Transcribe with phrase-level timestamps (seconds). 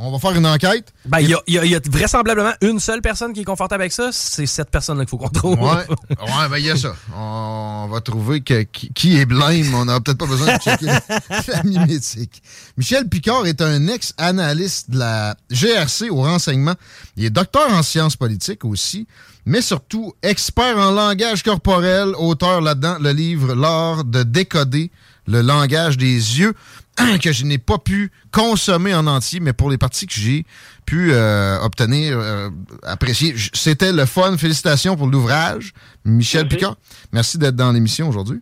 [0.00, 0.92] On va faire une enquête.
[1.06, 4.10] Ben, il y, y y a vraisemblablement une seule personne qui est confortable avec ça.
[4.12, 5.60] C'est cette personne-là qu'il faut qu'on trouve.
[5.60, 5.66] Ouais,
[6.10, 6.94] ouais, ben il y a ça.
[7.16, 9.74] On va trouver que, qui, qui est blême.
[9.74, 12.40] On n'aura peut-être pas besoin de checker la mimétique.
[12.76, 16.74] Michel Picard est un ex-analyste de la GRC au renseignement.
[17.16, 19.08] Il est docteur en sciences politiques aussi,
[19.46, 24.92] mais surtout expert en langage corporel, auteur là-dedans le livre L'art de décoder
[25.28, 26.54] le langage des yeux
[27.22, 30.44] que je n'ai pas pu consommer en entier, mais pour les parties que j'ai
[30.86, 32.48] pu euh, obtenir, euh,
[32.82, 34.36] apprécier, c'était le fun.
[34.36, 35.72] Félicitations pour l'ouvrage.
[36.04, 36.76] Michel Picard,
[37.12, 38.40] merci d'être dans l'émission aujourd'hui.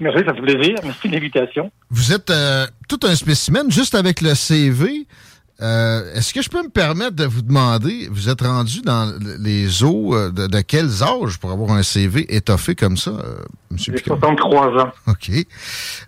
[0.00, 0.74] Merci, ça fait plaisir.
[0.82, 1.70] Merci de l'invitation.
[1.90, 5.06] Vous êtes euh, tout un spécimen, juste avec le CV.
[5.62, 9.84] Euh, Est-ce que je peux me permettre de vous demander, vous êtes rendu dans les
[9.84, 13.36] eaux euh, de, de quels âges pour avoir un CV étoffé comme ça, euh,
[13.70, 13.78] M.
[13.78, 14.18] J'ai Picard?
[14.18, 14.92] 63 ans.
[15.06, 15.30] OK.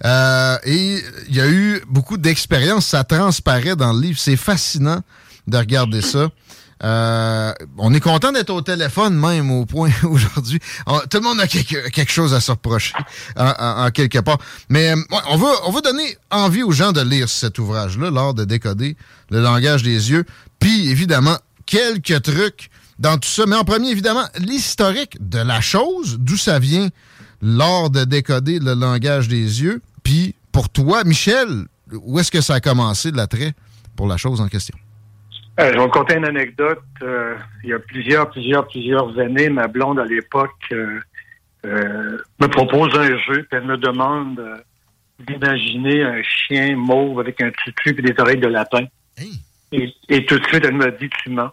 [0.05, 4.19] Euh, et il y a eu beaucoup d'expérience, ça transparaît dans le livre.
[4.19, 5.01] C'est fascinant
[5.47, 6.29] de regarder ça.
[6.85, 10.61] Euh, on est content d'être au téléphone même au point aujourd'hui.
[11.11, 12.93] Tout le monde a quelque, chose à se reprocher
[13.37, 14.39] en, quelque part.
[14.69, 14.97] Mais euh,
[15.31, 18.97] on, va donner envie aux gens de lire cet ouvrage-là, l'art de décoder
[19.31, 20.25] le langage des yeux.
[20.59, 23.45] Puis évidemment, quelques trucs dans tout ça.
[23.47, 26.89] Mais en premier, évidemment, l'historique de la chose, d'où ça vient,
[27.43, 29.83] l'art de décoder le langage des yeux.
[30.03, 33.55] Puis pour toi, Michel, où est-ce que ça a commencé de l'attrait
[33.97, 34.77] pour la chose en question?
[35.59, 36.83] Euh, je vais vous conter une anecdote.
[37.03, 41.01] Euh, il y a plusieurs, plusieurs, plusieurs années, ma blonde à l'époque euh,
[42.41, 44.41] me propose un jeu, puis elle me demande
[45.19, 48.85] d'imaginer un chien mauve avec un tutu et des oreilles de lapin.
[49.73, 51.51] Et, et tout de suite, elle m'a dit tu mens.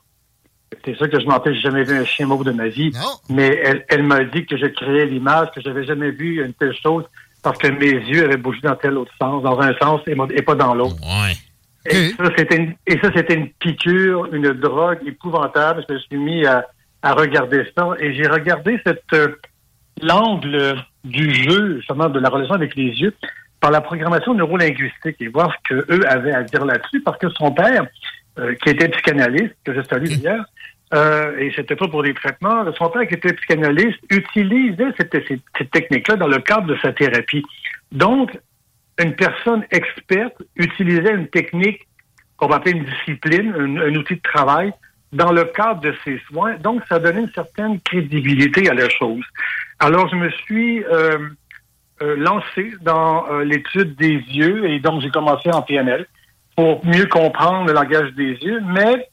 [0.86, 2.92] C'est ça que je m'en j'ai jamais vu un chien mauve de ma vie.
[3.30, 6.76] Mais elle, elle m'a dit que je créais l'image, que j'avais jamais vu une telle
[6.76, 7.06] chose
[7.42, 10.56] parce que mes yeux avaient bougé dans tel autre sens, dans un sens et, pas
[10.56, 10.96] dans l'autre.
[11.86, 15.84] Et ça, c'était une piqûre, une drogue épouvantable.
[15.88, 16.66] Je me suis mis à,
[17.02, 19.36] à regarder ça et j'ai regardé cette euh,
[20.02, 23.14] l'angle du jeu, justement, de la relation avec les yeux
[23.60, 27.52] par la programmation neurolinguistique et voir ce qu'eux avaient à dire là-dessus parce que son
[27.52, 27.86] père,
[28.40, 30.46] euh, qui était psychanalyste, que je salue d'ailleurs,
[30.94, 35.40] euh, et c'était pas pour des traitements, son père qui était psychanalyste utilisait cette, cette,
[35.58, 37.44] cette technique-là dans le cadre de sa thérapie.
[37.92, 38.38] Donc,
[39.00, 41.88] une personne experte utilisait une technique
[42.38, 44.74] qu'on va appeler une discipline, un, un outil de travail,
[45.12, 46.56] dans le cadre de ses soins.
[46.58, 49.24] Donc, ça donnait une certaine crédibilité à la chose.
[49.80, 51.30] Alors, je me suis euh,
[52.02, 56.08] euh, lancé dans euh, l'étude des yeux et donc j'ai commencé en PNL
[56.56, 59.08] pour mieux comprendre le langage des yeux, mais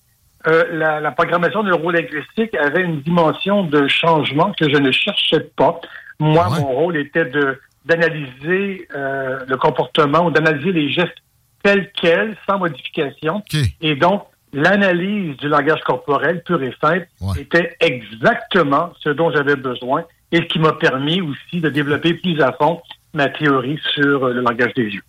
[0.46, 5.80] euh, la, la programmation neurolinguistique avait une dimension de changement que je ne cherchais pas.
[6.18, 11.16] Moi, mon rôle était de d'analyser euh, le comportement ou d'analyser les gestes
[11.62, 13.42] tels quels, sans modification.
[13.80, 17.06] Et donc, l'analyse du langage corporel pur et simple
[17.38, 22.40] était exactement ce dont j'avais besoin et ce qui m'a permis aussi de développer plus
[22.40, 22.80] à fond
[23.14, 25.02] ma théorie sur euh, le langage des yeux.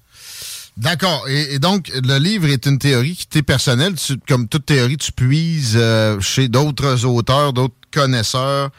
[0.77, 1.25] D'accord.
[1.29, 3.93] Et, et donc, le livre est une théorie qui t'est personnelle.
[3.95, 8.69] Tu- comme toute théorie, tu puises euh, chez d'autres auteurs, d'autres connaisseurs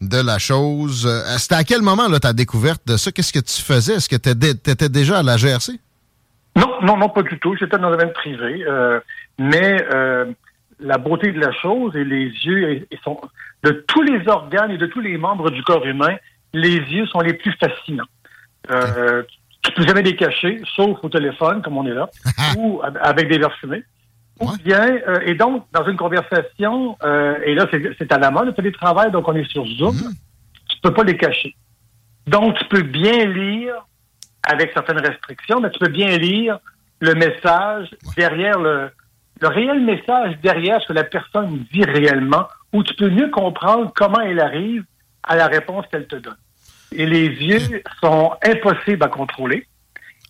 [0.00, 1.06] de la chose.
[1.06, 3.12] Euh, C'était à quel moment là, ta découverte de ça?
[3.12, 3.94] Qu'est-ce que tu faisais?
[3.94, 4.30] Est-ce que tu
[4.70, 5.72] étais déjà à la GRC?
[6.56, 7.54] Non, non, non, pas du tout.
[7.58, 8.64] J'étais dans le domaine privé.
[8.66, 9.00] euh,
[9.38, 10.26] mais euh,
[10.80, 13.20] la beauté de la chose et les yeux sont
[13.62, 16.16] de tous les organes et de tous les membres du corps humain,
[16.52, 18.04] les yeux sont les plus fascinants.
[18.70, 19.22] Euh,
[19.62, 22.08] tu peux jamais les cacher, sauf au téléphone, comme on est là,
[22.56, 23.84] ou avec des verres fumés.
[24.40, 27.66] Ou bien, euh, et donc, dans une conversation, euh, et là,
[27.98, 29.96] c'est à la mode, le télétravail, donc on est sur Zoom,
[30.68, 31.56] tu peux pas les cacher.
[32.26, 33.74] Donc, tu peux bien lire
[34.48, 36.58] avec certaines restrictions, mais tu peux bien lire
[37.00, 38.90] le message derrière le,
[39.40, 43.92] le réel message derrière ce que la personne dit réellement, où tu peux mieux comprendre
[43.94, 44.84] comment elle arrive
[45.22, 46.36] à la réponse qu'elle te donne.
[46.92, 49.66] Et les yeux sont impossibles à contrôler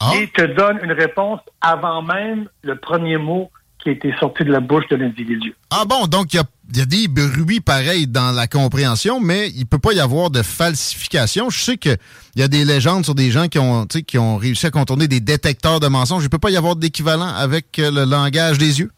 [0.00, 0.12] Ah.
[0.16, 4.50] et te donnent une réponse avant même le premier mot qui a été sorti de
[4.50, 5.54] la bouche de l'individu.
[5.70, 9.20] Ah bon, donc il y a, il y a des bruits pareils dans la compréhension,
[9.20, 11.48] mais il peut pas y avoir de falsification.
[11.50, 11.96] Je sais qu'il
[12.36, 15.20] y a des légendes sur des gens qui ont, qui ont réussi à contourner des
[15.20, 16.24] détecteurs de mensonges.
[16.24, 18.90] Il peut pas y avoir d'équivalent avec euh, le langage des yeux?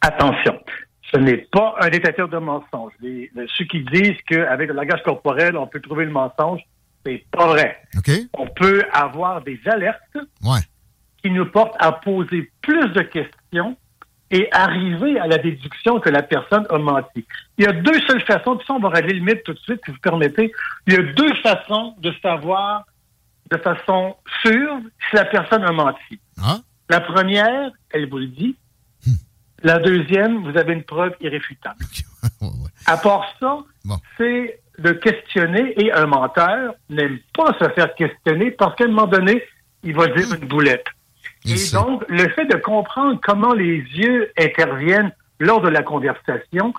[0.00, 0.58] Attention,
[1.12, 2.92] ce n'est pas un détecteur de mensonges.
[3.00, 6.60] Les- les- ceux qui disent qu'avec le langage corporel, on peut trouver le mensonge,
[7.06, 7.78] c'est pas vrai.
[7.96, 8.10] OK?
[8.34, 10.00] On peut avoir des alertes
[10.42, 10.60] Ouais.
[11.22, 13.76] qui nous portent à poser plus de questions
[14.30, 17.24] et arriver à la déduction que la personne a menti.
[17.58, 19.58] Il y a deux seules façons, puis ça, on va régler le mythe tout de
[19.60, 20.50] suite, si vous permettez.
[20.86, 22.84] Il y a deux façons de savoir
[23.50, 24.78] de façon sûre
[25.10, 26.18] si la personne a menti.
[26.42, 26.58] Ah?
[26.88, 28.56] La première, elle vous le dit.
[29.62, 31.76] La deuxième, vous avez une preuve irréfutable.
[32.40, 32.70] Ouais, ouais.
[32.86, 33.96] À part ça, Bon.
[34.16, 39.06] c'est de questionner et un menteur n'aime pas se faire questionner parce qu'à un moment
[39.06, 39.42] donné,
[39.82, 40.86] il va dire une boulette.
[41.44, 46.72] Et donc, le fait de comprendre comment les yeux interviennent lors de la conversation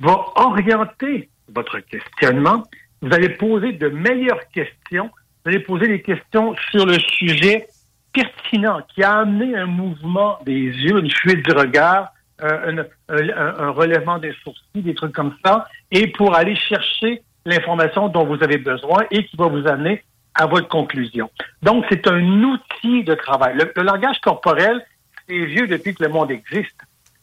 [0.00, 2.62] va orienter votre questionnement.
[3.00, 5.10] Vous allez poser de meilleures questions.
[5.44, 7.66] Vous allez poser des questions sur le sujet
[8.12, 12.08] pertinent qui a amené un mouvement des yeux, une fuite du regard,
[12.42, 17.22] euh, un, un- un relèvement des sourcils, des trucs comme ça, et pour aller chercher
[17.44, 20.02] l'information dont vous avez besoin et qui va vous amener
[20.34, 21.30] à votre conclusion.
[21.62, 23.54] Donc, c'est un outil de travail.
[23.56, 24.84] Le, le langage corporel,
[25.28, 26.76] c'est vieux depuis que le monde existe.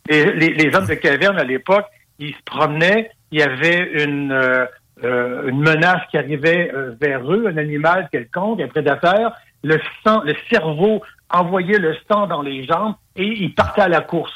[0.09, 1.85] Les, les- les hommes de caverne, à l'époque,
[2.19, 4.65] ils se promenaient, il y avait une, euh,
[5.03, 9.33] euh, une menace qui arrivait euh, vers eux, un animal quelconque, un prédateur,
[9.63, 14.01] le sang, le cerveau envoyait le sang dans les jambes et ils partaient à la
[14.01, 14.33] course.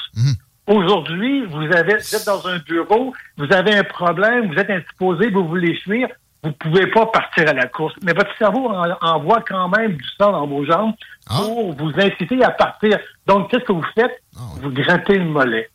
[0.68, 5.30] Aujourd'hui, vous avez, vous êtes dans un bureau, vous avez un problème, vous êtes indisposé,
[5.30, 6.08] vous voulez fuir,
[6.44, 7.94] vous pouvez pas partir à la course.
[8.04, 10.94] Mais votre cerveau en- envoie quand même du sang dans vos jambes
[11.30, 11.36] Ah.
[11.42, 13.00] pour vous inciter à partir.
[13.28, 14.22] Donc, qu'est-ce que vous faites?
[14.36, 14.42] Ah.
[14.62, 15.70] Vous grattez le mollet.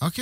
[0.00, 0.20] OK.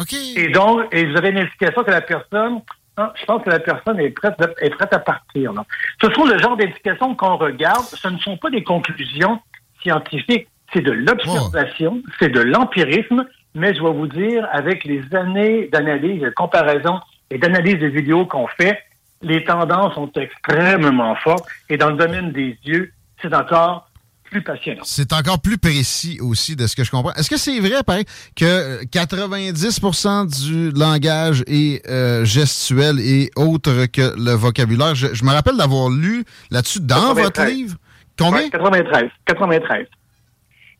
[0.00, 0.12] OK.
[0.36, 2.60] Et donc, et vous avez une indication que la personne,
[2.96, 5.52] ah, je pense que la personne est prête, est prête à partir.
[5.52, 5.64] Là.
[6.02, 7.84] Ce sont le genre d'indications qu'on regarde.
[7.84, 9.38] Ce ne sont pas des conclusions
[9.82, 10.48] scientifiques.
[10.72, 13.26] C'est de l'observation, c'est de l'empirisme.
[13.54, 17.00] Mais je vais vous dire, avec les années d'analyse, de comparaison
[17.30, 18.78] et d'analyse des vidéos qu'on fait,
[19.22, 21.46] les tendances sont extrêmement fortes.
[21.68, 23.88] Et dans le domaine des yeux, c'est encore
[24.24, 24.80] plus passionnant.
[24.84, 27.12] C'est encore plus précis aussi de ce que je comprends.
[27.12, 28.04] Est-ce que c'est vrai, pareil,
[28.34, 34.94] que 90% du langage est euh, gestuel et autre que le vocabulaire?
[34.94, 37.24] Je, je me rappelle d'avoir lu là-dessus dans 93.
[37.24, 37.76] votre livre.
[38.18, 38.42] Combien?
[38.42, 39.10] Ouais, 93.
[39.26, 39.86] 93.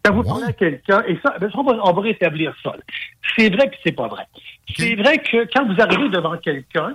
[0.05, 2.73] Quand vous parlez à quelqu'un, et ça, ben, on, va, on va rétablir ça.
[3.37, 4.25] C'est vrai que c'est pas vrai.
[4.77, 6.94] C'est vrai que quand vous arrivez devant quelqu'un,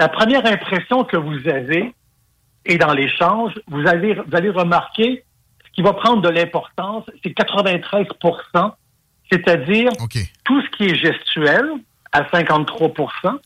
[0.00, 1.94] la première impression que vous avez,
[2.66, 5.24] et dans l'échange, vous allez, vous allez remarquer
[5.66, 8.72] ce qui va prendre de l'importance, c'est 93%
[9.32, 9.90] c'est-à-dire
[10.44, 11.64] tout ce qui est gestuel
[12.12, 12.92] à 53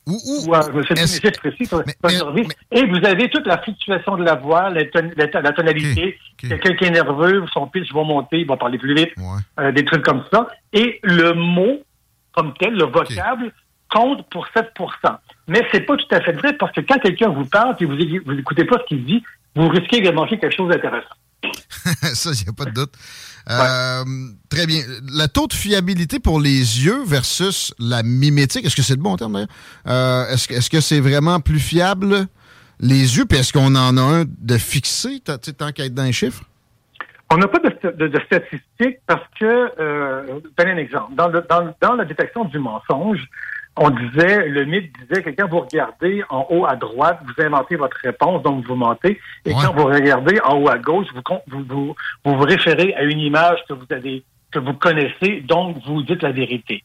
[0.06, 2.42] Ou, ou- ou à, je plus est-ce- les chiffres précis, sur- Mais- mais-
[2.72, 6.18] mais- Et vous avez toute la fluctuation de la voix, la, ton- la, la tonalité.
[6.18, 6.48] Ok, ok.
[6.50, 9.38] Quelqu'un qui est nerveux, son pitch va monter, il va parler plus vite, Ouais.
[9.64, 10.48] euh, des trucs comme ça.
[10.74, 11.81] Et le mot,
[12.32, 13.52] comme tel, le vocable,
[13.90, 15.16] compte pour 7%
[15.48, 17.96] Mais c'est pas tout à fait vrai parce que quand quelqu'un vous parle et vous,
[18.26, 19.22] vous écoutez pas ce qu'il dit,
[19.56, 21.08] vous risquez de manquer quelque chose d'intéressant.
[22.14, 22.92] ça, il n'y a pas de doute.
[23.50, 24.04] Euh,
[24.50, 24.82] Très bien.
[25.02, 29.16] Le taux de fiabilité pour les yeux versus la mimétique, est-ce que c'est le bon
[29.16, 29.48] terme d'ailleurs?
[29.86, 32.26] Euh, est-ce, que- est-ce que c'est vraiment plus fiable
[32.80, 33.24] les yeux?
[33.24, 36.42] Puis est-ce qu'on en a un de fixé, tant qu'à être dans les chiffres?
[37.30, 39.44] On n'a pas de, de- de statistiques parce que,
[39.80, 41.14] euh, je vais donner un exemple.
[41.14, 43.28] Dans, le- dans, dans la détection du mensonge,
[43.81, 47.77] on disait, le mythe disait que quand vous regardez en haut à droite, vous inventez
[47.77, 49.20] votre réponse, donc vous mentez.
[49.44, 49.56] Et Ouais.
[49.65, 53.19] quand vous regardez en haut à gauche, vous, vous, vous, vous vous référez à une
[53.20, 56.82] image que vous avez, que vous connaissez, donc vous dites la vérité.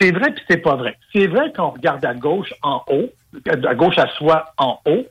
[0.00, 0.96] C'est vrai puis c'est pas vrai.
[1.12, 3.10] C'est vrai qu'on regarde à gauche en haut,
[3.46, 5.06] à gauche à soi en haut,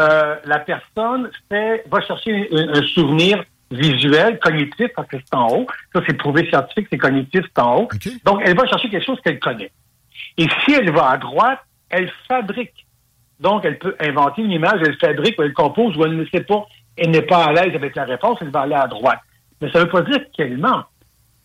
[0.00, 5.48] euh, la personne fait, va chercher un, un souvenir visuel, cognitif, parce que c'est en
[5.48, 5.66] haut.
[5.94, 7.88] Ça, c'est prouvé scientifique, c'est cognitif, c'est en haut.
[8.24, 9.70] Donc, elle va chercher quelque chose qu'elle connaît.
[10.38, 11.60] Et si elle va à droite,
[11.90, 12.86] elle fabrique.
[13.40, 16.42] Donc, elle peut inventer une image, elle fabrique ou elle compose ou elle ne sait
[16.42, 19.20] pas, elle n'est pas à l'aise avec la réponse, elle va aller à droite.
[19.60, 20.84] Mais ça ne veut pas dire qu'elle ment.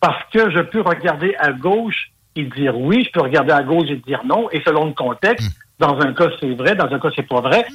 [0.00, 3.88] Parce que je peux regarder à gauche et dire oui, je peux regarder à gauche
[3.88, 7.10] et dire non, et selon le contexte, dans un cas c'est vrai, dans un cas
[7.14, 7.66] c'est pas vrai.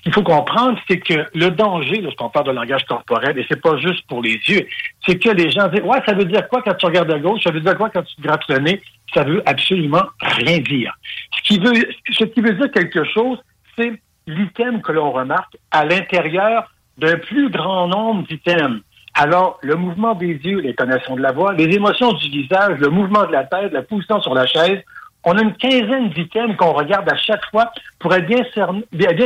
[0.00, 3.60] Ce qu'il faut comprendre, c'est que le danger lorsqu'on parle de langage corporel, et c'est
[3.60, 4.66] pas juste pour les yeux,
[5.06, 7.42] c'est que les gens disent, ouais, ça veut dire quoi quand tu regardes à gauche,
[7.42, 8.80] ça veut dire quoi quand tu te grattes le nez,
[9.12, 10.96] ça veut absolument rien dire.
[11.36, 11.74] Ce qui veut,
[12.12, 13.38] ce qui veut dire quelque chose,
[13.76, 13.92] c'est
[14.26, 18.80] l'item que l'on remarque à l'intérieur d'un plus grand nombre d'items.
[19.12, 23.26] Alors, le mouvement des yeux, l'intonation de la voix, les émotions du visage, le mouvement
[23.26, 24.80] de la tête, la position sur la chaise,
[25.24, 28.42] on a une quinzaine d'items qu'on regarde à chaque fois pour être bien,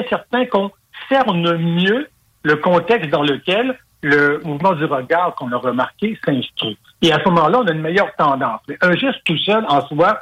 [0.09, 0.71] certain qu'on
[1.09, 2.09] cerne mieux
[2.43, 6.77] le contexte dans lequel le mouvement du regard qu'on a remarqué s'inscrit.
[7.01, 8.61] Et à ce moment-là, on a une meilleure tendance.
[8.69, 10.19] Mais un geste tout seul, en soi,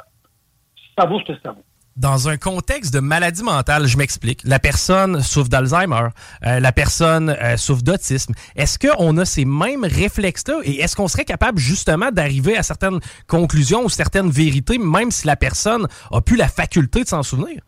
[0.97, 1.63] ça vaut ce que ça vaut
[1.95, 6.09] dans un contexte de maladie mentale, je m'explique, la personne souffre d'Alzheimer,
[6.45, 8.33] euh, la personne euh, souffre d'autisme.
[8.55, 12.99] Est-ce qu'on a ces mêmes réflexes-là et est-ce qu'on serait capable justement d'arriver à certaines
[13.27, 17.61] conclusions ou certaines vérités, même si la personne a plus la faculté de s'en souvenir?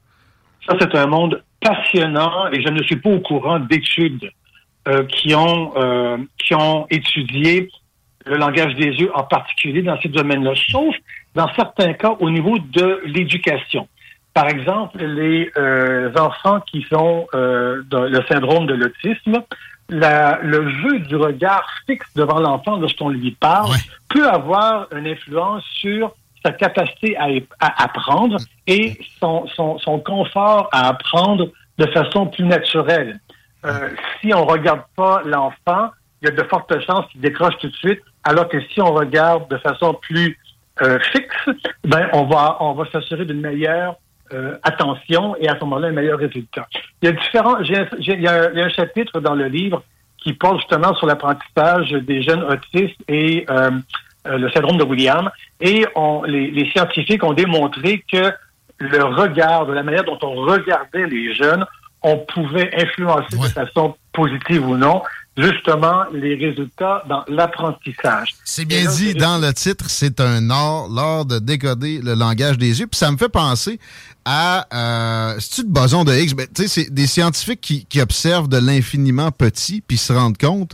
[0.67, 4.31] Ça, c'est un monde passionnant et je ne suis pas au courant d'études
[4.87, 5.33] euh, qui
[6.37, 7.69] qui ont étudié
[8.25, 10.95] le langage des yeux en particulier dans ces domaines-là, sauf
[11.35, 13.87] dans certains cas au niveau de l'éducation.
[14.35, 19.41] Par exemple, les euh, enfants qui sont euh, dans le syndrome de l'autisme,
[19.87, 23.71] le jeu du regard fixe devant l'enfant lorsqu'on lui parle
[24.09, 26.13] peut avoir une influence sur
[26.43, 28.35] sa capacité à, apprendre
[28.67, 33.21] et son, son, confort à apprendre de façon plus naturelle.
[33.65, 33.89] Euh,
[34.19, 37.75] si on regarde pas l'enfant, il y a de fortes chances qu'il décroche tout de
[37.75, 40.37] suite, alors que si on regarde de façon plus
[40.81, 41.49] euh, fixe,
[41.85, 43.95] ben on va on va s'assurer d'une meilleure
[44.33, 46.67] euh, attention et à ce moment-là un meilleur résultat.
[47.01, 49.83] Il y a différents, il y a, un chapitre dans le livre
[50.17, 53.69] qui porte justement sur l'apprentissage des jeunes autistes et euh,
[54.25, 55.29] euh, le syndrome de William.
[55.61, 58.31] Et on, les, scientifiques ont démontré que
[58.79, 61.63] le regard, de la manière dont on regardait les jeunes,
[62.01, 65.03] on pouvait influencer de façon positive ou non
[65.37, 68.35] justement les résultats dans l'apprentissage.
[68.43, 72.79] C'est bien dit dans le titre, c'est un art, l'art de décoder le langage des
[72.79, 72.87] yeux.
[72.87, 73.79] Puis ça me fait penser
[74.23, 76.35] à euh, c'est-tu le boson de Higgs?
[76.35, 80.71] Ben, c'est des scientifiques qui, qui observent de l'infiniment petit puis se rendent compte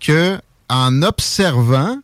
[0.00, 1.98] que en observant,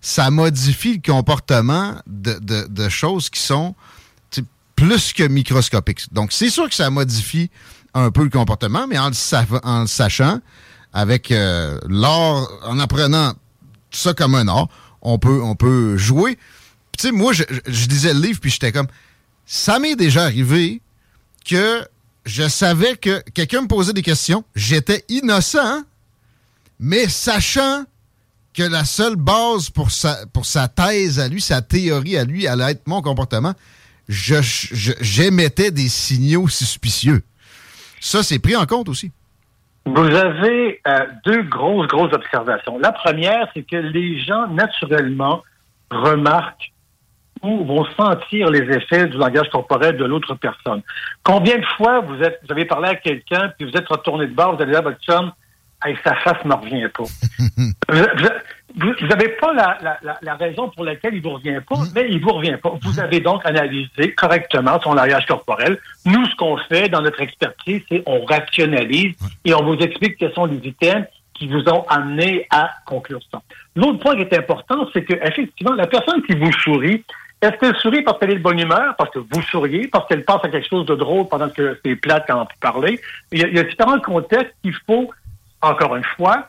[0.00, 3.74] ça modifie le comportement de, de, de choses qui sont
[4.76, 6.12] plus que microscopiques.
[6.12, 7.50] Donc, c'est sûr que ça modifie
[7.94, 10.40] un peu le comportement, mais en le, en le sachant,
[10.94, 13.34] avec euh, l'art, en apprenant
[13.90, 14.68] ça comme un art,
[15.02, 16.38] on peut, on peut jouer.
[16.96, 18.86] Tu sais, moi, je, je, lisais le livre, puis j'étais comme,
[19.44, 20.80] ça m'est déjà arrivé
[21.44, 21.84] que
[22.24, 24.44] je savais que quelqu'un me posait des questions.
[24.54, 25.82] J'étais innocent,
[26.78, 27.84] mais sachant
[28.54, 32.46] que la seule base pour sa, pour sa thèse à lui, sa théorie à lui,
[32.46, 33.54] allait être mon comportement,
[34.08, 37.24] j'émettais des signaux suspicieux.
[38.00, 39.10] Ça, c'est pris en compte aussi.
[39.86, 42.78] Vous avez euh, deux grosses, grosses observations.
[42.78, 45.42] La première, c'est que les gens, naturellement,
[45.90, 46.72] remarquent
[47.42, 50.82] ou vont sentir les effets du langage corporel de l'autre personne.
[51.22, 54.34] Combien de fois vous êtes, vous avez parlé à quelqu'un, puis vous êtes retourné de
[54.34, 55.30] bord, vous allez dire à votre chum,
[55.84, 57.04] hey, sa face ne revient pas.
[57.92, 58.26] vous
[59.06, 61.92] n'avez pas la, la, la, raison pour laquelle il vous revient pas, mm-hmm.
[61.94, 62.74] mais il vous revient pas.
[62.82, 65.78] Vous avez donc analysé correctement son langage corporel.
[66.06, 70.32] Nous, ce qu'on fait dans notre expertise, c'est on rationalise et on vous explique quels
[70.32, 73.42] sont les items qui vous ont amené à conclure ça.
[73.74, 77.04] L'autre point qui est important, c'est que effectivement, la personne qui vous sourit,
[77.42, 80.24] est-ce qu'elle sourit parce qu'elle est de bonne humeur, parce que vous souriez, parce qu'elle
[80.24, 83.00] pense à quelque chose de drôle pendant que c'est plate quand vous parlez?
[83.32, 85.10] Il y, a, il y a différents contextes qu'il faut,
[85.60, 86.48] encore une fois,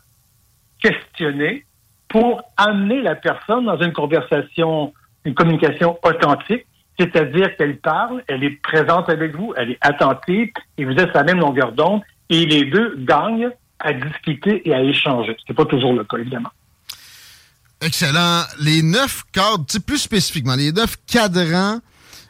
[0.80, 1.66] questionner
[2.08, 4.94] pour amener la personne dans une conversation,
[5.26, 6.66] une communication authentique,
[7.00, 11.20] c'est-à-dire qu'elle parle, elle est présente avec vous, elle est attentive, et vous êtes à
[11.20, 15.36] la même longueur d'onde, et les deux gagnent à discuter et à échanger.
[15.40, 16.52] Ce n'est pas toujours le cas, évidemment.
[17.82, 18.44] Excellent.
[18.60, 21.80] Les neuf cadres, plus spécifiquement, les neuf cadrans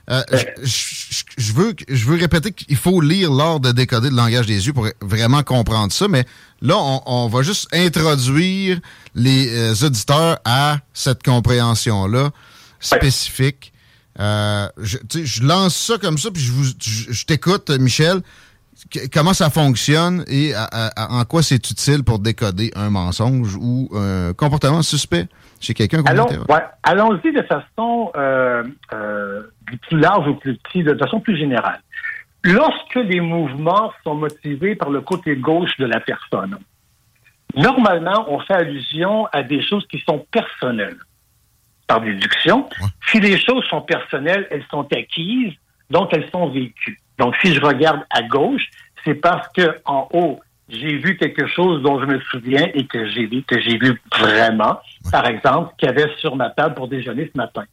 [0.09, 0.21] euh,
[0.61, 5.41] je, veux, répéter qu'il faut lire l'art de décoder le langage des yeux pour vraiment
[5.41, 6.25] comprendre ça, mais
[6.61, 8.79] là, on, va juste introduire
[9.15, 12.29] les euh, auditeurs à cette compréhension-là
[12.79, 13.73] spécifique.
[14.19, 18.21] Euh, je, lance ça comme ça, puis je, t'écoute, Michel.
[19.11, 20.53] Comment ça fonctionne et
[20.95, 25.27] en quoi c'est utile pour décoder un mensonge ou un comportement suspect?
[25.59, 28.11] Chez quelqu'un Allons, ouais, Allons-y de façon
[29.65, 31.81] plus large ou plus petit, de façon plus générale.
[32.43, 36.57] Lorsque les mouvements sont motivés par le côté gauche de la personne,
[37.55, 40.97] normalement, on fait allusion à des choses qui sont personnelles.
[41.87, 42.67] Par déduction,
[43.11, 45.53] si les choses sont personnelles, elles sont acquises,
[45.89, 46.99] donc elles sont vécues.
[47.17, 48.67] Donc, si je regarde à gauche,
[49.03, 53.07] c'est parce que en haut, j'ai vu quelque chose dont je me souviens et que
[53.07, 54.79] j'ai vu, que j'ai vu vraiment.
[55.11, 57.63] Par exemple, qu'il y avait sur ma table pour déjeuner ce matin.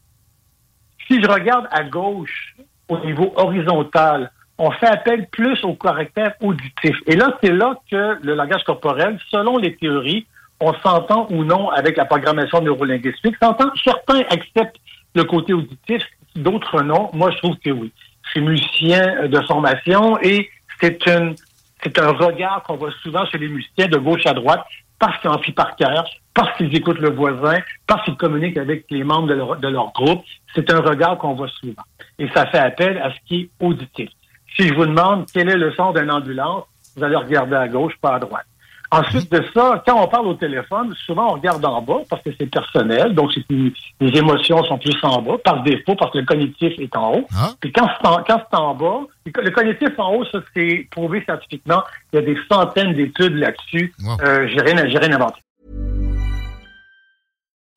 [1.09, 2.55] Si je regarde à gauche,
[2.89, 6.97] au niveau horizontal, on fait appel plus au caractère auditif.
[7.07, 10.27] Et là, c'est là que le langage corporel, selon les théories,
[10.61, 13.37] on s'entend ou non avec la programmation neurolinguistique.
[13.43, 14.77] S'entend, certains acceptent
[15.15, 16.05] le côté auditif,
[16.37, 17.11] d'autres non.
[17.15, 17.91] Moi, je trouve que oui.
[18.25, 20.49] Je suis musicien de formation et
[20.81, 21.35] c'est une
[21.83, 24.65] c'est un regard qu'on voit souvent chez les musiciens de gauche à droite
[24.99, 27.59] parce qu'ils en fient par cœur, parce qu'ils écoutent le voisin,
[27.89, 30.23] parce qu'ils communiquent avec les membres de leur, groupe.
[30.55, 31.83] C'est un regard qu'on voit souvent.
[32.21, 34.11] Et ça fait appel à ce qui est auditif.
[34.57, 36.65] Si je vous demande quel est le son d'une ambulance,
[36.97, 38.47] vous allez regarder à gauche, pas à droite.
[38.93, 42.29] Ensuite de ça, quand on parle au téléphone, souvent on regarde en bas parce que
[42.39, 46.75] c'est personnel, donc les émotions sont plus en bas, par défaut, parce que le cognitif
[46.79, 47.27] est en haut.
[47.35, 47.53] Ah.
[47.59, 51.23] Puis quand c'est en, quand c'est en bas, le cognitif en haut, ça c'est prouvé
[51.25, 51.83] scientifiquement.
[52.13, 53.95] Il y a des centaines d'études là-dessus.
[54.05, 54.17] Wow.
[54.23, 55.41] Euh, j'ai rien, j'ai rien inventé.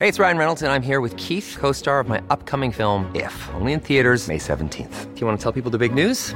[0.01, 3.09] Hey, it's Ryan Reynolds, and I'm here with Keith, co star of my upcoming film,
[3.15, 5.15] If, only in theaters, May 17th.
[5.15, 6.35] Do you want to tell people the big news?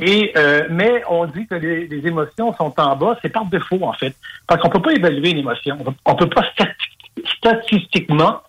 [0.00, 3.78] Et euh, mais on dit que les, les émotions sont en bas, c'est par défaut
[3.82, 4.14] en fait,
[4.46, 8.40] parce qu'on peut pas évaluer une émotion, on peut, pas stati- statistiquement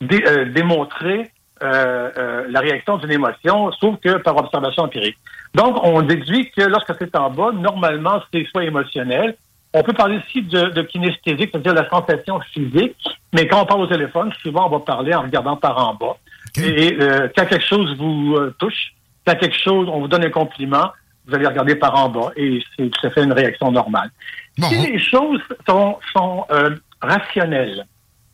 [0.00, 1.30] dé- euh, démontrer
[1.62, 5.16] euh, euh, la réaction d'une émotion, sauf que par observation empirique.
[5.54, 9.36] Donc on déduit que lorsque c'est en bas, normalement c'est soit émotionnel.
[9.74, 12.96] On peut parler aussi de, de kinesthésique, c'est-à-dire la sensation physique,
[13.32, 16.16] mais quand on parle au téléphone, souvent on va parler en regardant par en bas.
[16.56, 18.92] Et euh, quand quelque chose vous euh, touche,
[19.26, 20.90] quand quelque chose, on vous donne un compliment,
[21.26, 24.10] vous allez regarder par en bas et c'est tout à fait une réaction normale.
[24.58, 24.68] Bon.
[24.68, 27.86] Si les choses sont, sont euh, rationnelles,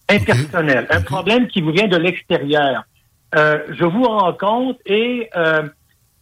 [0.09, 2.85] impersonnelles, un problème qui vous vient de l'extérieur,
[3.35, 5.69] euh, je vous rencontre et euh,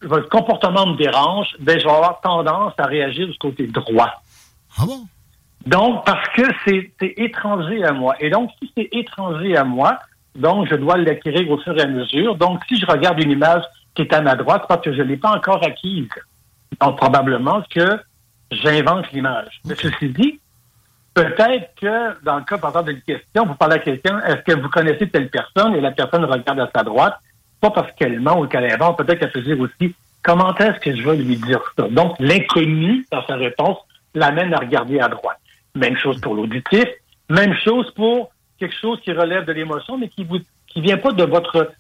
[0.03, 4.23] votre comportement me dérange, ben, je vais avoir tendance à réagir du côté droit.
[4.79, 5.07] Ah bon?
[5.67, 8.15] Donc, parce que c'est étranger à moi.
[8.21, 9.99] Et donc, si c'est étranger à moi,
[10.37, 12.37] donc je dois l'acquérir au fur et à mesure.
[12.37, 13.63] Donc, si je regarde une image
[13.97, 16.09] qui est à ma droite, parce que je ne l'ai pas encore acquise.
[16.81, 17.99] Donc, probablement que
[18.51, 19.61] j'invente l'image.
[19.65, 20.39] Mais ceci dit,
[21.15, 24.61] peut-être que dans le cas, par exemple, d'une question, vous parlez à quelqu'un, est-ce que
[24.61, 27.17] vous connaissez telle personne et la personne regarde à sa droite,
[27.61, 30.95] pas parce qu'elle ment ou qu'elle invente, peut-être qu'elle se dit aussi, comment est-ce que
[30.95, 31.89] je vais lui dire ça?
[31.89, 33.79] Donc, l'inconnu, dans sa réponse,
[34.15, 35.39] l'amène à regarder à droite.
[35.75, 36.87] Même chose pour l'auditif,
[37.31, 41.13] même chose pour quelque chose qui relève de l'émotion, mais qui vous qui vient pas
[41.13, 41.73] de votre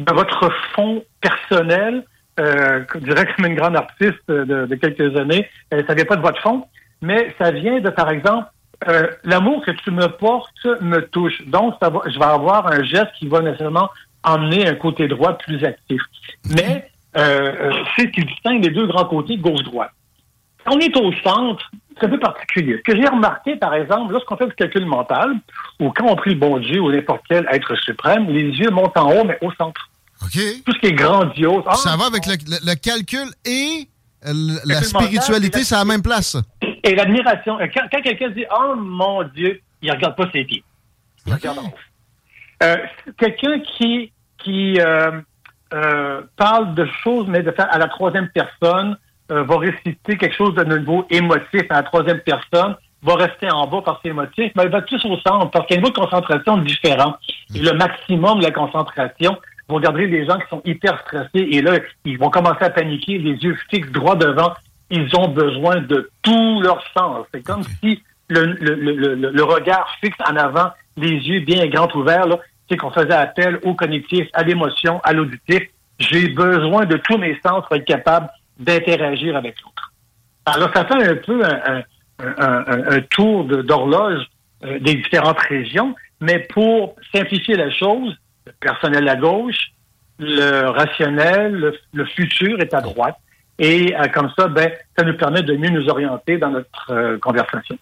[0.00, 2.04] de votre fond personnel,
[2.38, 6.16] euh, je dirais comme une grande artiste de, de quelques années, euh, ça vient pas
[6.16, 6.64] de votre fond,
[7.02, 8.46] mais ça vient de, par exemple,
[8.88, 11.42] euh, l'amour que tu me portes me touche.
[11.46, 13.90] Donc, ça va, je vais avoir un geste qui va nécessairement
[14.24, 16.00] emmener un côté droit plus actif.
[16.56, 19.92] Mais euh, euh, c'est ce qui distingue les deux grands côtés, gauche-droite.
[20.64, 22.76] Quand on est au centre, c'est un peu particulier.
[22.78, 25.32] Ce que j'ai remarqué, par exemple, lorsqu'on fait du calcul mental,
[25.78, 28.96] ou quand on prie le bon Dieu ou n'importe quel être suprême, les yeux montent
[28.96, 29.89] en haut, mais au centre.
[30.22, 30.38] OK.
[30.66, 31.62] Tout ce qui est grandiose.
[31.66, 33.88] Ah, Ça va avec le, le- le calcul et
[34.22, 36.36] la spiritualité, c'est à la même place.
[36.84, 37.58] Et l'admiration.
[37.60, 40.62] Euh, Quand, quand quelqu'un dit Oh mon Dieu, il regarde pas ses pieds.
[41.26, 41.74] Il regarde en haut.
[42.62, 42.76] Euh,
[43.18, 45.20] quelqu'un qui, qui euh,
[45.72, 48.96] euh, parle de choses, mais de faire à la troisième personne,
[49.32, 53.80] va réciter quelque chose de niveau émotif à la troisième personne, va rester en bas
[53.84, 55.82] parce que c'est émotif, mais il va tous au centre parce qu'il y a un
[55.84, 57.14] niveau de concentration différent.
[57.54, 59.38] Et le maximum de la concentration,
[59.70, 63.18] vous regarderez les gens qui sont hyper stressés et là, ils vont commencer à paniquer,
[63.18, 64.52] les yeux fixes droit devant.
[64.90, 67.24] Ils ont besoin de tout leur sens.
[67.32, 71.66] C'est comme si le, le, le, le, le regard fixe en avant, les yeux bien
[71.68, 72.26] grands ouverts,
[72.68, 75.62] c'est qu'on faisait appel au cognitif, à l'émotion, à l'auditif.
[76.00, 78.28] J'ai besoin de tous mes sens pour être capable
[78.58, 79.92] d'interagir avec l'autre.
[80.46, 81.82] Alors, ça fait un peu un,
[82.18, 84.24] un, un, un tour d'horloge
[84.62, 88.16] des différentes régions, mais pour simplifier la chose,
[88.60, 89.72] personnel à gauche,
[90.18, 93.16] le rationnel, le, futur est à droite.
[93.58, 97.78] Et comme ça, ben, ça nous permet de mieux nous orienter dans notre conversation.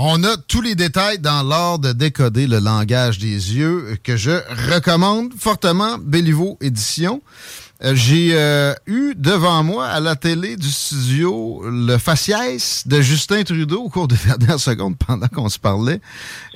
[0.00, 4.30] On a tous les détails dans l'art de décoder le langage des yeux que je
[4.72, 7.20] recommande fortement, Béliveau Édition.
[7.84, 13.44] Euh, j'ai euh, eu devant moi à la télé du studio le faciès de Justin
[13.44, 16.00] Trudeau au cours des dernières secondes pendant qu'on se parlait.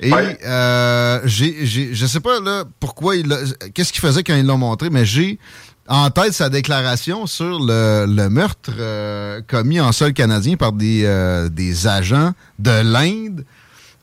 [0.01, 3.33] Et euh, j'ai, je sais pas là pourquoi il
[3.73, 5.39] qu'est-ce qu'il faisait quand ils l'ont montré, mais j'ai
[5.87, 11.07] en tête sa déclaration sur le, le meurtre euh, commis en sol canadien par des,
[11.51, 13.45] des agents de l'Inde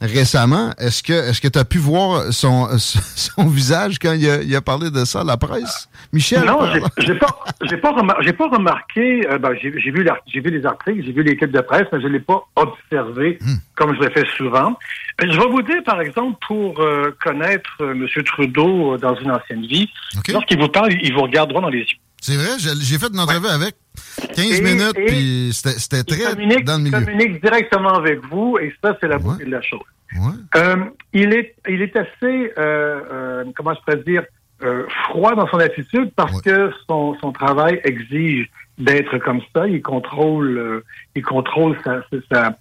[0.01, 0.71] récemment.
[0.79, 4.55] Est-ce que est-ce que tu as pu voir son, son visage quand il a, il
[4.55, 5.89] a, parlé de ça à la presse?
[6.13, 6.45] Michel?
[6.45, 6.61] Non,
[6.99, 7.29] j'ai pas
[7.63, 10.03] j'ai pas, pas, remarqué, euh, ben, j'ai vu, j'ai vu
[10.51, 13.57] les articles, j'ai vu les l'équipe de presse, mais je l'ai pas observé hmm.
[13.77, 14.77] comme je le fais souvent.
[15.23, 18.07] Je vais vous dire, par exemple, pour euh, connaître euh, M.
[18.25, 19.89] Trudeau dans une ancienne vie,
[20.29, 21.99] lorsqu'il vous parle, il vous regarde droit dans les yeux.
[22.21, 23.75] C'est vrai, j'ai fait une entrevue avec
[24.35, 26.99] 15 minutes, puis c'était très dans le milieu.
[26.99, 29.81] Il communique directement avec vous, et ça, c'est la beauté de la chose.
[30.57, 30.77] Euh,
[31.13, 34.25] il, est, il est assez, euh, euh, comment je pourrais dire,
[35.07, 39.67] froid dans son attitude parce que son, son travail exige d'être comme ça.
[39.67, 40.83] Il contrôle,
[41.15, 42.59] il contrôle sa, sa,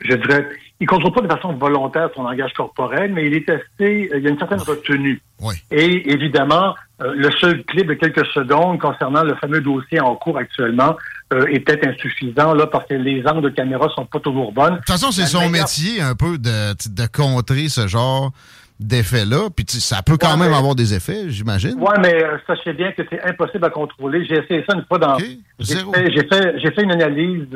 [0.00, 0.48] je dirais,
[0.80, 4.26] il contrôle pas de façon volontaire son langage corporel, mais il est assez, il y
[4.26, 5.20] a une certaine retenue.
[5.40, 5.54] Oui.
[5.70, 10.38] Et évidemment, euh, le seul clip de quelques secondes concernant le fameux dossier en cours
[10.38, 10.96] actuellement
[11.32, 14.74] euh, est peut-être insuffisant là parce que les angles de caméra sont pas toujours bonnes.
[14.74, 18.32] De toute façon, c'est son métier un peu de, de contrer ce genre
[18.80, 19.50] d'effets-là.
[19.54, 21.74] Puis ça peut quand même avoir des effets, j'imagine.
[21.78, 24.24] Oui, mais euh, sachez bien que c'est impossible à contrôler.
[24.24, 25.18] J'ai essayé ça une fois dans.
[25.58, 27.48] J'ai fait, j'ai fait, une analyse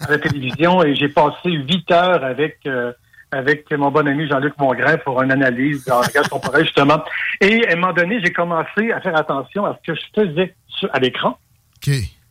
[0.00, 2.66] à la télévision et j'ai passé huit heures avec
[3.32, 7.02] avec mon bon ami Jean-Luc Mongrain pour une analyse en langage corporel, justement.
[7.40, 10.54] Et à un moment donné, j'ai commencé à faire attention à ce que je faisais
[10.92, 11.38] à l'écran.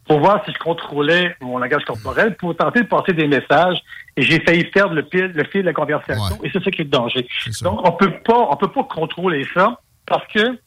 [0.07, 3.77] Pour voir si je contrôlais mon langage corporel, pour tenter de passer des messages.
[4.17, 6.37] Et j'ai failli perdre le fil, le fil de la conversation.
[6.43, 7.27] Et c'est ça qui est le danger.
[7.61, 10.59] Donc, on peut pas, on peut pas contrôler ça parce que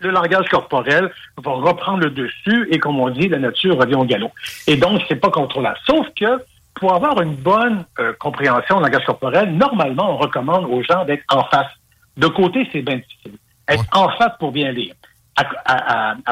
[0.00, 1.10] le langage corporel
[1.42, 4.30] va reprendre le dessus et, comme on dit, la nature revient au galop.
[4.66, 5.78] Et donc, c'est pas contrôlable.
[5.86, 6.42] Sauf que
[6.74, 11.24] pour avoir une bonne euh, compréhension du langage corporel, normalement, on recommande aux gens d'être
[11.30, 11.70] en face.
[12.16, 13.38] De côté, c'est bien difficile.
[13.68, 14.94] Être en face pour bien lire.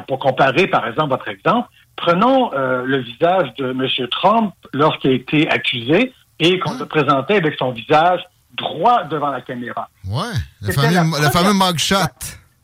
[0.09, 4.09] pour comparer, par exemple, votre exemple, prenons euh, le visage de M.
[4.11, 8.21] Trump lorsqu'il a été accusé et qu'on le présentait avec son visage
[8.57, 9.89] droit devant la caméra.
[10.09, 10.27] Oui,
[10.63, 11.97] le fameux, le fameux mugshot.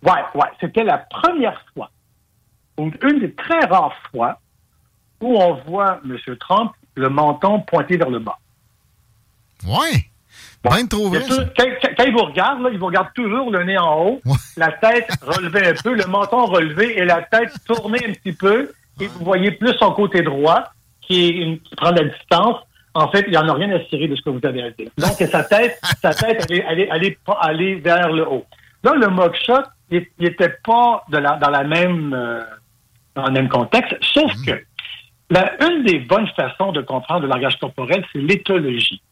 [0.02, 0.48] Oui, ouais.
[0.60, 1.90] C'était la première fois,
[2.78, 4.38] ou une des très rares fois,
[5.20, 6.18] où on voit M.
[6.38, 8.38] Trump le menton pointé vers le bas.
[9.64, 10.06] Oui.
[10.64, 11.20] Bien trouvé.
[11.56, 14.20] Quand, il vous regarde, là, il vous regarde toujours le nez en haut,
[14.56, 18.72] la tête relevée un peu, le menton relevé et la tête tournée un petit peu.
[19.00, 20.64] Et vous voyez plus son côté droit
[21.00, 22.58] qui, est une, qui prend la distance.
[22.94, 24.70] En fait, il n'y en a rien à cirer de ce que vous avez à
[24.70, 24.90] dire.
[24.98, 27.04] Donc, sa tête, sa tête, elle est, elle,
[27.62, 28.44] est, vers le haut.
[28.84, 32.42] Là, le mugshot, il n'était pas de la, dans la même, euh,
[33.14, 34.44] dans le même contexte, sauf mm.
[34.46, 34.64] que
[35.60, 39.02] une des bonnes façons de comprendre le langage corporel, c'est l'éthologie.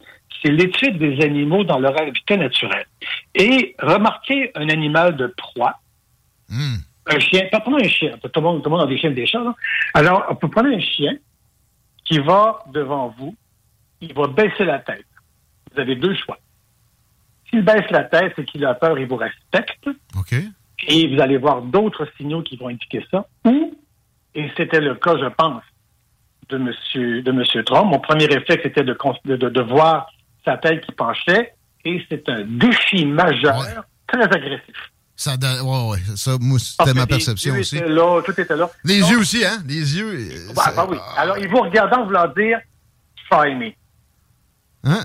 [0.42, 2.84] C'est l'étude des animaux dans leur habitat naturel.
[3.34, 5.80] Et remarquez un animal de proie,
[6.48, 6.76] hmm.
[7.06, 9.10] un chien, pas prendre un chien, tout le, monde, tout le monde a des chiens
[9.10, 9.54] des chats.
[9.94, 11.16] Alors, on peut prendre un chien
[12.04, 13.36] qui va devant vous,
[14.00, 15.06] il va baisser la tête.
[15.72, 16.38] Vous avez deux choix.
[17.48, 19.88] S'il baisse la tête, c'est qu'il a peur, il vous respecte.
[20.86, 23.26] Et vous allez voir d'autres signaux qui vont indiquer ça.
[23.44, 23.74] Ou,
[24.34, 25.62] et c'était le cas, je pense,
[26.48, 27.22] de M.
[27.22, 27.90] De monsieur Trump.
[27.90, 30.06] Mon premier réflexe était de, de, de, voir
[30.44, 34.74] sa tête qui penchait et c'est un défi majeur, très agressif.
[35.16, 35.98] Ça, ouais, ouais.
[36.16, 37.76] Ça, c'était ma perception aussi.
[37.76, 38.70] Étaient là, tout était là.
[38.84, 39.62] Les yeux aussi, hein?
[39.66, 40.52] Les yeux.
[40.56, 40.96] Bah, bah oui.
[41.16, 42.58] Alors, il vous regardant voulant dire,
[43.30, 43.70] try me.
[44.84, 45.04] Hein?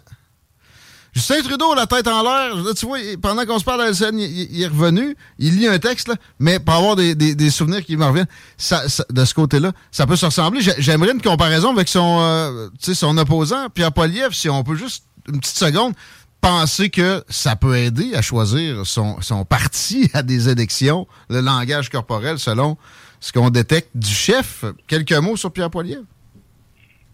[1.15, 4.19] Justin Trudeau, la tête en l'air, tu vois, pendant qu'on se parle à la scène,
[4.19, 7.95] il, est revenu, il lit un texte, là, mais pour avoir des, des, souvenirs qui
[7.95, 10.59] me reviennent, ça, de ce côté-là, ça peut se ressembler.
[10.77, 15.39] J'aimerais une comparaison avec son, euh, son opposant, Pierre Poliev, si on peut juste, une
[15.39, 15.93] petite seconde,
[16.41, 21.89] penser que ça peut aider à choisir son, son parti à des élections, le langage
[21.89, 22.77] corporel, selon
[23.21, 24.65] ce qu'on détecte du chef.
[24.85, 26.03] Quelques mots sur Pierre Poliev?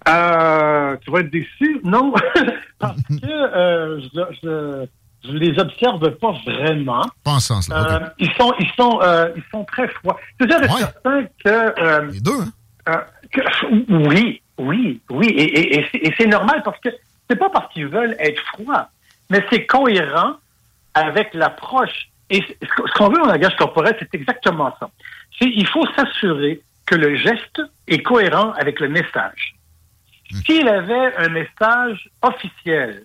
[0.08, 1.80] Euh, tu vas être déçu?
[1.84, 2.12] Non,
[2.82, 4.88] parce que euh, je,
[5.24, 7.06] je, les observe pas vraiment.
[7.24, 8.02] Pas en sens là.
[8.04, 10.20] Euh, ils sont, ils sont, euh, ils sont très froids.
[10.40, 12.12] C'est sûr certain que.
[12.12, 12.42] Les deux,
[12.88, 13.04] hein?
[13.32, 13.42] Que,
[14.10, 16.90] oui, oui, oui, et, et, et c'est normal parce que
[17.30, 18.90] c'est pas parce qu'ils veulent être froids,
[19.30, 20.34] mais c'est cohérent
[20.94, 22.10] avec l'approche.
[22.30, 24.90] Et ce qu'on veut en langage corporel, c'est exactement ça.
[25.42, 29.56] Il faut s'assurer que le geste est cohérent avec le message.
[30.46, 33.04] S'il avait un message officiel,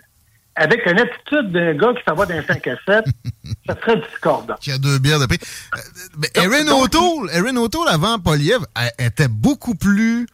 [0.56, 3.04] avec une attitude d'un gars qui s'en va d'un 5 à 7,
[3.66, 4.54] ça serait discordant.
[4.60, 5.38] Qui a deux bières de paix.
[5.74, 5.78] Euh,
[6.18, 8.60] mais Erin O'Toole, Erin O'Toole avant Poliev,
[8.98, 10.26] était beaucoup plus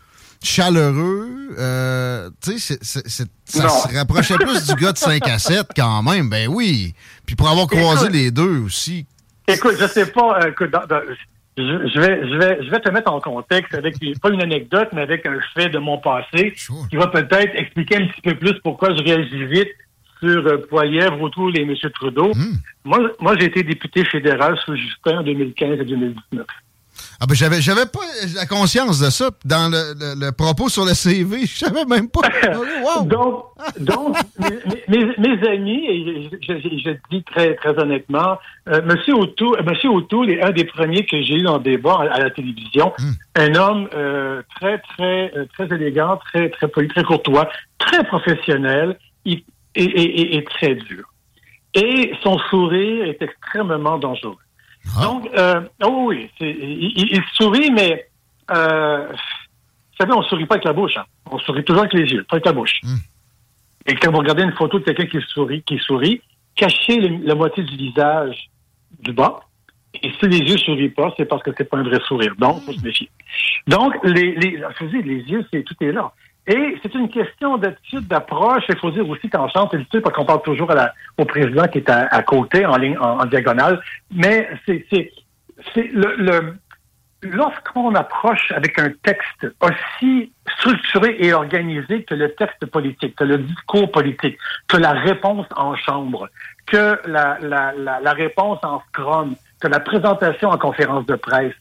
[0.43, 1.55] chaleureux.
[1.59, 6.29] Euh, tu sais, ça se rapprochait plus du gars de 5 à 7 quand même.
[6.29, 6.95] Ben oui.
[7.27, 9.07] Puis pour avoir croisé les deux aussi.
[9.49, 10.41] Écoute, je sais pas.
[10.41, 10.53] Euh,
[11.57, 15.03] je, vais, je, vais, je vais te mettre en contexte avec, pas une anecdote, mais
[15.03, 16.55] avec un fait de mon passé
[16.89, 19.71] qui va peut-être expliquer un petit peu plus pourquoi je réagis vite
[20.21, 21.75] sur euh, Poilièvre, autour et M.
[21.95, 22.33] Trudeau.
[22.33, 22.57] Hmm.
[22.85, 26.47] Moi, moi j'ai été député fédéral sous Justin en 2015 et 2019.
[27.25, 28.01] Ah ben j'avais j'avais pas
[28.35, 32.23] la conscience de ça dans le, propos sur le CV, je savais même pas.
[33.05, 33.45] donc
[33.79, 34.17] donc
[34.89, 39.91] mes, mes, amis et je, je, dis très très honnêtement, euh, Monsieur O'Toole, euh, Monsieur
[39.91, 43.13] O'Toole est un des premiers que j'ai eu dans le débat à, la télévision, hmm.
[43.37, 48.99] un homme euh, très très euh, très élégant, très très poli, très courtois, très professionnel
[49.27, 49.45] et,
[49.77, 51.05] et, et très dur.
[51.75, 54.35] Et son sourire est extrêmement dangereux.
[54.97, 55.05] Ah.
[55.05, 58.09] Donc, euh, oh oui, il, sourit, mais
[58.51, 60.97] euh, vous savez, on ne sourit pas avec la bouche.
[60.97, 61.05] Hein.
[61.31, 62.81] On sourit toujours avec les yeux, pas avec la bouche.
[62.83, 62.97] Hmm.
[63.87, 66.21] Et quand vous regardez une photo de quelqu'un qui sourit, qui sourit,
[66.55, 68.51] cachez la moitié du visage
[69.01, 69.41] du bas.
[70.03, 72.35] Et si les yeux ne sourient pas, c'est parce que c'est pas un vrai sourire.
[72.39, 73.11] Donc, il faut se méfier.
[73.67, 74.59] Donc, les, les,
[75.03, 76.13] les yeux, c'est tout est là.
[76.47, 78.65] Et c'est une question d'attitude, d'approche.
[78.69, 80.73] Il faut dire aussi qu'en chance, c'est parce qu'on parle toujours
[81.19, 83.81] au président qui est à, côté, en ligne, en, diagonale.
[84.13, 85.13] Mais c'est, c'est,
[85.73, 86.55] c'est le, le
[87.23, 93.39] lorsqu'on approche avec un texte aussi structuré et organisé que le texte politique, que le
[93.39, 96.29] discours politique, que la réponse en chambre,
[96.67, 101.55] que la, la réponse en scrum, que la présentation en conférence de presse,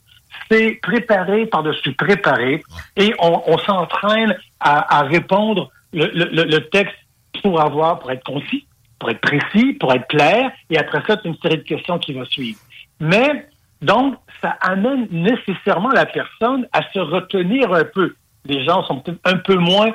[0.50, 2.64] c'est préparé par-dessus préparé
[2.98, 6.96] et on, s'entraîne à, répondre le, le, texte
[7.42, 8.66] pour avoir, pour être concis,
[9.00, 12.14] pour être précis, pour être clair, et après ça, c'est une série de questions qui
[12.14, 12.60] va suivre.
[13.00, 13.48] Mais,
[13.82, 18.16] donc, ça amène nécessairement la personne à se retenir un peu.
[18.46, 19.92] Les gens sont peut-être un peu moins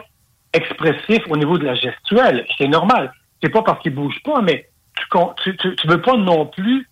[0.53, 2.47] expressifs au niveau de la gestuelle.
[2.59, 3.13] C'est normal.
[3.43, 4.69] C'est pas parce qu'ils bougent pas, mais
[5.43, 6.89] tu, tu, tu veux pas non plus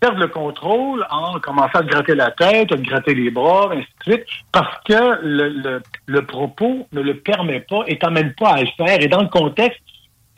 [0.00, 3.70] perdre le contrôle en commençant à te gratter la tête, à te gratter les bras,
[3.72, 8.54] ainsi de suite, parce que le, le, propos ne le permet pas et t'amène pas
[8.54, 9.00] à le faire.
[9.02, 9.78] Et dans le contexte,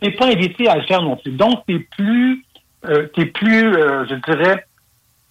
[0.01, 1.31] t'es pas invité à le faire non plus.
[1.31, 2.45] Donc, t'es plus,
[2.87, 4.67] euh, t'es plus, euh, je dirais,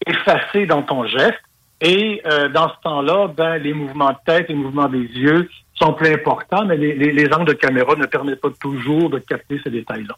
[0.08, 1.40] effacé dans ton geste.
[1.82, 5.94] Et euh, dans ce temps-là, ben, les mouvements de tête, les mouvements des yeux sont
[5.94, 9.60] plus importants, mais les, les, les angles de caméra ne permettent pas toujours de capter
[9.64, 10.16] ces détails-là.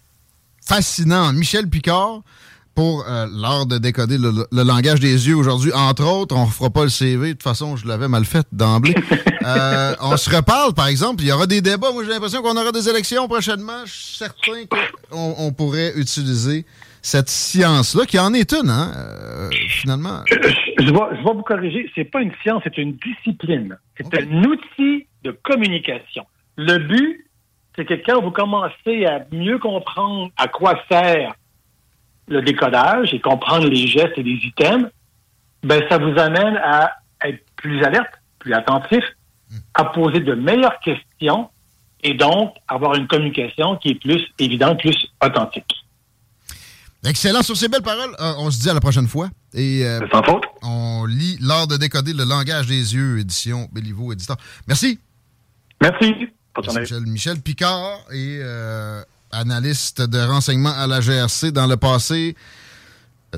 [0.66, 1.32] Fascinant.
[1.34, 2.22] Michel Picard,
[2.76, 5.72] pour euh, l'art de décoder le, langage des yeux aujourd'hui.
[5.74, 7.28] Entre autres, on ne fera pas le CV.
[7.28, 8.96] De toute façon, je l'avais mal fait d'emblée.
[9.46, 11.22] Euh, on se reparle, par exemple.
[11.22, 11.92] Il y aura des débats.
[11.92, 13.86] Moi, j'ai l'impression qu'on aura des élections prochainement.
[13.86, 14.64] Je suis certain
[15.10, 16.66] qu'on on pourrait utiliser
[17.02, 20.24] cette science-là, qui en est une, hein, euh, finalement.
[20.28, 20.36] Je,
[20.80, 21.92] je, vais, je vais vous corriger.
[21.94, 23.78] C'est pas une science, c'est une discipline.
[23.98, 26.26] C'est un outil de communication.
[26.56, 27.26] Le but,
[27.76, 31.34] c'est que quand vous commencez à mieux comprendre à quoi sert
[32.28, 34.90] le décodage et comprendre les gestes et les items,
[35.64, 39.04] ben ça vous amène à être plus alerte, plus attentif,
[39.74, 41.50] à poser de meilleures questions
[42.04, 45.84] et donc avoir une communication qui est plus évidente, plus authentique.
[47.06, 47.42] Excellent.
[47.42, 49.30] Sur ces belles paroles, euh, on se dit à la prochaine fois.
[49.54, 50.44] Et, euh, Sans faute.
[50.62, 54.38] On lit L'art de décoder le langage des yeux, édition Béliveau, éditeur.
[54.68, 55.00] Merci.
[55.82, 56.14] Merci.
[56.76, 59.02] Michel, Michel Picard et euh,
[59.34, 62.36] analyste de renseignement à la GRC dans le passé,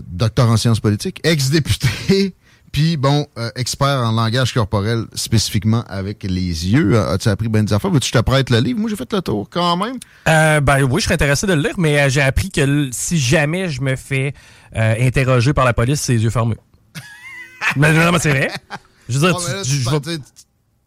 [0.07, 2.35] docteur en sciences politiques, ex-député,
[2.71, 6.99] puis bon, euh, expert en langage corporel spécifiquement avec les yeux.
[6.99, 7.89] As-tu appris ben des affaires?
[7.89, 8.79] Veux-tu que je te prête le livre?
[8.79, 9.97] Moi, j'ai fait le tour quand même.
[10.27, 13.17] Euh, ben oui, je serais intéressé de le lire, mais euh, j'ai appris que si
[13.17, 14.33] jamais je me fais
[14.73, 16.57] interroger par la police, c'est les yeux fermés.
[17.77, 18.51] mais non, mais c'est vrai.
[19.07, 20.11] Je veux dire,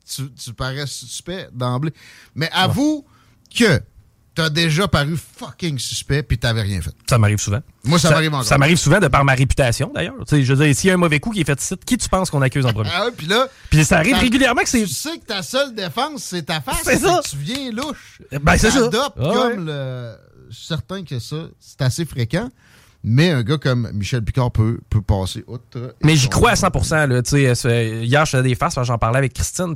[0.05, 1.93] tu, tu, parais suspect d'emblée.
[2.35, 3.07] Mais avoue
[3.55, 3.81] que
[4.39, 6.93] t'as déjà paru fucking suspect puis t'avais rien fait.
[7.11, 7.61] Ça m'arrive souvent.
[7.83, 8.47] Moi, ça, m'arrive encore.
[8.47, 10.15] Ça m'arrive souvent de par ma réputation, d'ailleurs.
[10.31, 12.09] Je veux dire, s'il y a un mauvais coup qui est fait ici, qui tu
[12.09, 12.91] penses qu'on accuse en premier?
[12.95, 13.49] Ah puis là...
[13.69, 14.85] Puis ça arrive régulièrement que c'est...
[14.85, 16.83] Tu sais que ta seule défense, c'est ta face.
[16.85, 17.21] C'est ça.
[17.29, 18.23] tu viens louche.
[18.41, 18.89] Ben, c'est ça.
[19.17, 20.15] comme le...
[20.51, 22.49] Je suis certain que ça, c'est assez fréquent.
[23.05, 25.95] Mais un gars comme Michel Picard peut, peut passer outre.
[26.03, 27.07] Mais j'y crois à 100%.
[27.07, 29.73] Là, sais, hier, je faisais des faces, j'en parlais avec Christine.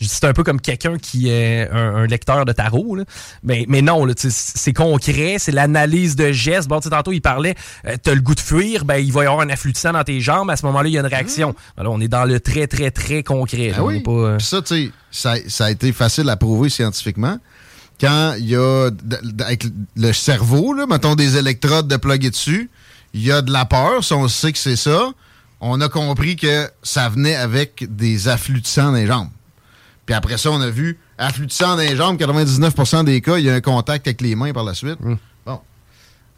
[0.00, 2.96] C'est un peu comme quelqu'un qui est un, lecteur de tarot.
[2.96, 3.04] Là.
[3.42, 6.68] Mais, mais non, c'est concret, c'est l'analyse de gestes.
[6.68, 7.54] Bon, tantôt, il parlait,
[7.86, 9.78] euh, tu as le goût de fuir, ben, il va y avoir un afflux de
[9.78, 10.50] sang dans tes jambes.
[10.50, 11.54] À ce moment-là, il y a une réaction.
[11.78, 11.86] Mmh.
[11.86, 13.72] on est dans le très, très, très concret.
[13.74, 14.02] Ah oui.
[14.06, 14.60] Euh, ça,
[15.10, 17.38] ça a été facile à prouver scientifiquement
[18.00, 18.90] quand il y a,
[19.40, 19.64] avec
[19.96, 22.70] le cerveau, là, mettons des électrodes de plugger dessus,
[23.14, 25.10] il y a de la peur, si on sait que c'est ça,
[25.60, 29.30] on a compris que ça venait avec des afflux de sang dans les jambes.
[30.04, 33.38] Puis après ça, on a vu afflux de sang dans les jambes, 99% des cas,
[33.38, 34.98] il y a un contact avec les mains par la suite.
[35.02, 35.16] Hum.
[35.46, 35.60] Bon.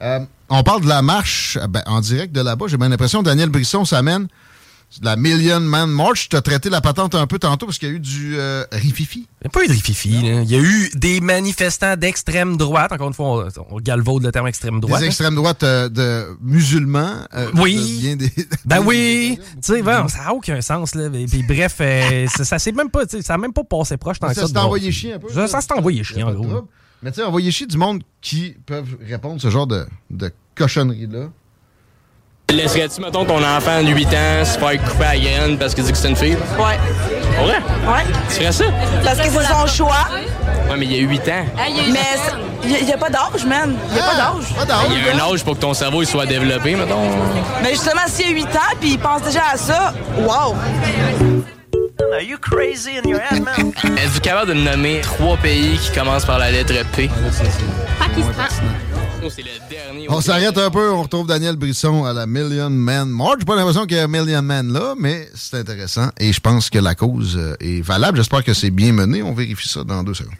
[0.02, 2.66] Euh, on parle de la marche ben, en direct de là-bas.
[2.68, 4.28] J'ai bien l'impression que Daniel Brisson s'amène
[5.02, 6.28] la Million Man March.
[6.28, 8.64] Tu as traité la patente un peu tantôt parce qu'il y a eu du euh,
[8.72, 9.28] rififi.
[9.40, 10.10] Il n'y a pas eu de rififi.
[10.10, 12.92] Il y a eu des manifestants d'extrême droite.
[12.92, 15.00] Encore une fois, on, galvaude le terme extrême droite.
[15.00, 15.08] Des hein.
[15.08, 17.26] extrêmes droite euh, de musulmans.
[17.34, 18.16] Euh, oui.
[18.64, 19.38] ben oui.
[19.62, 20.94] tu sais, ça n'a aucun sens.
[20.94, 21.08] Là.
[21.10, 21.76] Puis, bref,
[22.36, 24.42] ça, ça s'est même pas, ça même pas passé proche tant ça.
[24.42, 25.28] Ça s'est envoyé chier un peu.
[25.46, 26.68] Ça, s'est envoyé chier, en gros.
[27.02, 31.30] Mais tu sais, envoyé chier du monde qui peuvent répondre ce genre de, de cochonnerie-là.
[32.50, 35.92] Laisserais-tu, mettons, ton enfant de 8 ans se faire couper à graine parce qu'il dit
[35.92, 36.36] que c'est une fille?
[36.58, 36.78] Ouais.
[37.44, 37.52] Ouais?
[37.52, 38.04] Ouais.
[38.30, 38.64] Tu ferais ça?
[39.04, 40.08] Parce que c'est son choix.
[40.70, 41.44] Ouais, mais il y a 8 ans.
[41.56, 42.00] mais
[42.64, 43.76] il n'y a, pas d'âge, man.
[43.88, 44.86] Il n'y a pas ah, d'âge.
[44.90, 47.10] Il y a un âge pour que ton cerveau il soit développé, mettons.
[47.62, 50.56] Mais justement, s'il y a 8 ans puis il pense déjà à ça, wow!
[52.14, 53.72] Are you crazy in your head, man?
[53.84, 57.10] Êtes-vous capable de nommer trois pays qui commencent par la lettre P?
[57.98, 58.64] Pakistan.
[60.08, 63.36] On s'arrête un peu, on retrouve Daniel Brisson à la Million Man March.
[63.40, 66.40] J'ai pas l'impression qu'il y a un Million Man là, mais c'est intéressant et je
[66.40, 68.18] pense que la cause euh, est valable.
[68.18, 69.22] J'espère que c'est bien mené.
[69.22, 70.34] On vérifie ça dans deux secondes.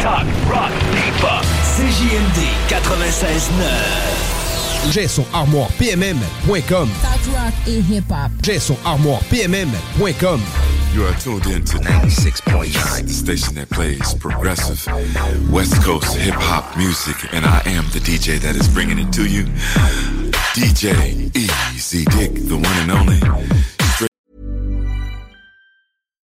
[0.00, 1.44] Talk, rock, hip-hop.
[1.76, 4.92] CJMD 96.9.
[4.92, 6.60] J'ai son armoire PMM.com.
[6.62, 6.88] Talk,
[7.34, 8.30] rock et hip-hop.
[8.42, 10.40] J'ai son armoire PMM.com.
[10.94, 14.86] You are tuned in to 96.9, the station that plays progressive
[15.50, 19.26] West Coast hip hop music, and I am the DJ that is bringing it to
[19.26, 19.42] you.
[20.54, 24.06] DJ Easy Dick, the one and only.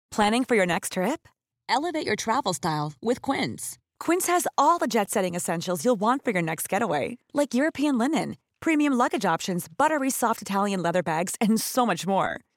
[0.09, 1.27] Planning for your next trip?
[1.69, 3.77] Elevate your travel style with Quince.
[3.99, 7.99] Quince has all the jet setting essentials you'll want for your next getaway, like European
[7.99, 12.41] linen, premium luggage options, buttery soft Italian leather bags, and so much more